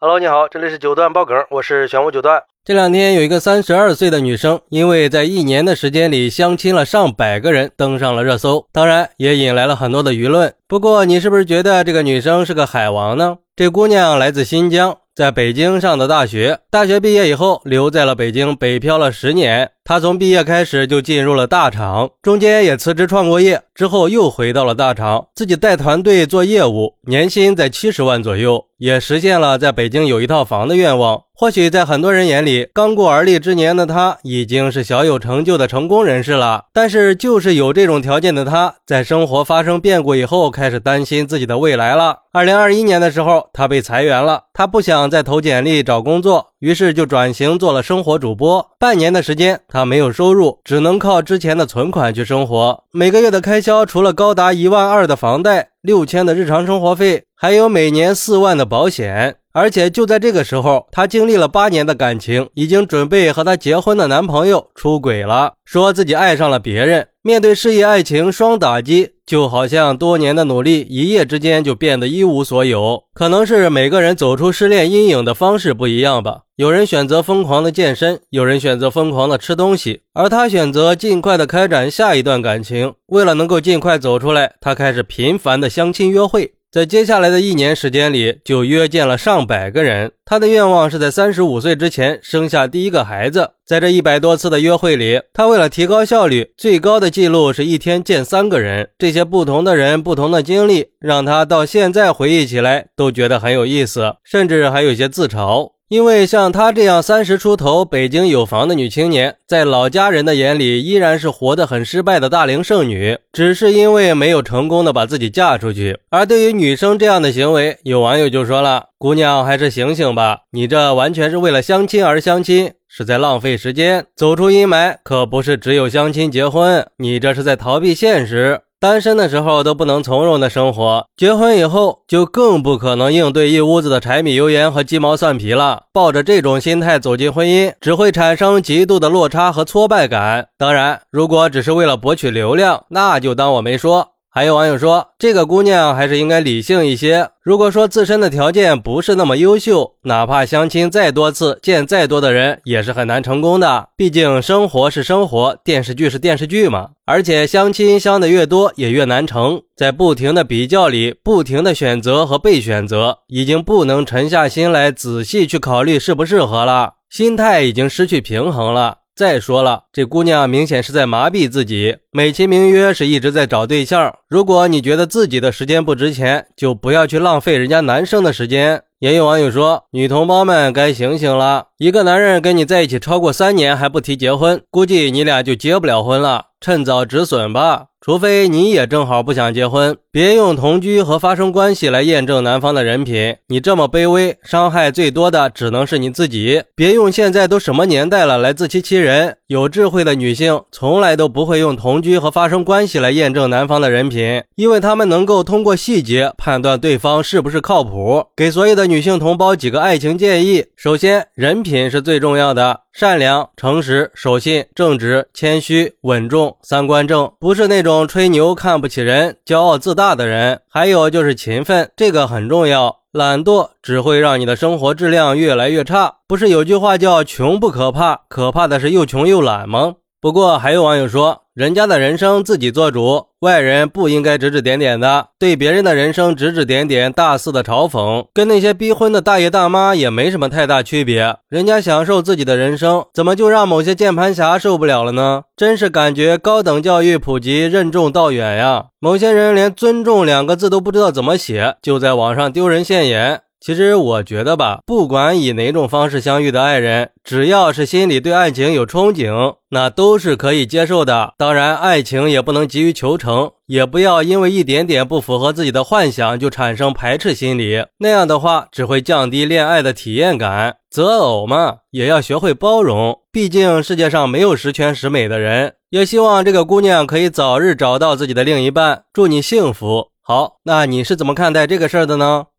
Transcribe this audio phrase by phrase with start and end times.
[0.00, 2.40] Hello，你好，这里是九段爆梗，我是玄武九段。
[2.64, 10.54] 这两天有一个三十二岁的女生，因为在一年的时间里相亲了上百个人，登上了热搜，当然也引来了很多的舆论。
[10.68, 13.38] 不过，你是不是觉得这个女生是个海王呢？
[13.56, 14.98] 这姑娘来自新疆。
[15.16, 19.72] 在北京上的大学，大学毕业以后留在了北京，北漂了十年。
[19.88, 31.22] 他从毕业开始就进入了大厂，中间也辞职创过业，之后又回到了大厂，自己带团队做业务，年薪在七十万左右，也实现了在北京有一套房的愿望。
[31.34, 36.64] 或许在很多人眼里，刚过而立之年的他已经是小有成就的成功人士了。
[36.72, 42.16] 但是，就是有这种条件的他，在生活发生变故以后，开始担心自己的未来了。
[42.32, 46.48] 二零二一年的时候，他被裁员了，他不想再投简历找工作。
[46.60, 52.82] 于是就转型做了生活主播，半年的时间，他没有收入，只能靠之前的存款去生活。
[52.90, 59.36] 每个月的开销，除了高达一万二的房贷、六千的日常生活费，还有每年四万的保险。
[59.52, 67.08] 而且就在这个时候，她经历了八年的感情，已经准备和她结婚的男朋友出轨了，说自己爱上了别人。
[67.28, 73.04] 面对事业爱情双打击，就好像多年的努力一夜之间就变得一无所有。
[73.12, 76.44] 可能是每个人走出失恋阴影的方式不一样吧。
[76.56, 82.94] 有人选择疯狂的健身，有人选择疯狂的吃东西，而他选择尽快的开展下一段感情。
[83.08, 86.54] 为了能够尽快走出来，他开始频繁的相亲约会。
[86.70, 90.12] 在接下来的一年时间里，就约见了上百个人。
[90.26, 93.52] 他的愿望是在三十五岁之前生下第一个孩子。
[93.66, 98.90] 在这一百多次的约会里，他为了提高效率，最高的记录是一天见三个人。
[98.98, 105.70] 这些不同的人、不同的经历，让他到现在回忆起来都觉得很有意思，甚至还有些自嘲。
[105.88, 115.98] 因为像她这样三十出头、北京有房的女青年，在老家人的眼里依然是活得很失败的大龄剩女，只是因为没有成功的把自己嫁出去。
[116.10, 124.04] 而对于女生这样的行为，有网友就说了：“姑娘，还是醒醒吧，你这完全是为了相亲而相亲，是在浪费时间。
[124.14, 135.82] 走出阴霾可不是只有相亲结婚，你这是在逃避现实。”单身的时候都不能从容的生活，结婚以后就更不可能应对一屋子的柴米油盐和鸡毛蒜皮了。
[135.92, 140.46] 抱着这种心态走进婚姻，只会产生极度的落差和挫败感。
[140.56, 144.10] 当然，如果只是为了博取流量，那就当我没说。
[144.30, 147.30] 还有网友说，这个姑娘还是应该理性一些。
[147.42, 153.88] 如果说自身的条件不是那么优秀，哪怕相亲再多次，见再多的人，也是很难成功的。
[153.96, 156.90] 毕竟生活是生活，电视剧是电视剧嘛。
[157.06, 159.62] 而且相亲相的越多，也越难成。
[159.74, 168.98] 在不停的比较里，不停的选择和被选择，已经不能沉下心来仔细去考虑适不适合了，心态已经失去平衡了。
[169.18, 174.14] 再说了，这姑娘明显是在麻痹自己，美其名曰是一直在找对象。
[174.28, 178.84] 如果你觉得自己的时间不值钱，就不要去浪费人家男生的时间。
[179.00, 186.46] 也有网友说，女同胞们该醒醒了，一个男人跟你在一起超过三年还不提结婚，估计你俩就结不了婚了。
[186.60, 193.36] 趁早止损吧，除非你也正好不想结婚，别用同居和发生关系来验证男方的人品。
[193.46, 196.64] 你这么卑微，伤害最多的只能是你自己。
[196.74, 199.36] 别用现在都什么年代了来自欺欺人。
[199.46, 208.24] 有智慧的女性从来都不会用同居和发生关系来验证男方的人品，因为他们能够通过细节判断对方是不是靠谱。
[208.34, 212.80] 给所有的女性同胞几个爱情建议：首先，人品是最重要的。
[212.92, 220.60] 善良、诚实、守信、正直、谦虚、稳重，三观正，不是那种吹牛、看不起人、骄傲自大的人。
[220.68, 222.96] 还有就是勤奋，这个很重要。
[223.12, 226.16] 懒惰只会让你的生活质量越来越差。
[226.26, 229.94] 不是有句话叫“穷不可怕，可怕的是又穷又懒”吗？
[230.20, 231.42] 不过还有网友说。
[231.58, 235.30] 人家的人生自己做主，外人不应该指指点点的。
[235.40, 241.38] 对别人的人生指指点点，大肆的嘲讽，跟那些逼婚的大爷大妈也没什么太大区别。
[241.48, 245.42] 人家享受自己的人生，怎么就让某些键盘侠受不了了呢？
[245.56, 248.84] 真是感觉高等教育普及任重道远呀！
[249.00, 253.40] 某些人连“尊重”两个字都不知道怎么写，就在网上丢人现眼。
[253.60, 261.34] 其实我觉得吧，不管以哪种方式相遇的爱人，只要是心里对爱情有憧憬，那都是可以接受的。
[261.36, 267.84] 当然，爱情也不能急于求成，也不要因为一点点不符合自己的幻想就产生排斥心理。
[267.98, 270.76] 那样的话，只会降低恋爱的体验感。
[270.88, 275.74] 择偶嘛，也要学会包容，毕竟世界上没有十全十美的人。
[275.90, 280.08] 也希望这个姑娘可以早日找到自己的另一半，祝你幸福。
[280.22, 282.44] 好，那你是怎么看待这个事儿的呢？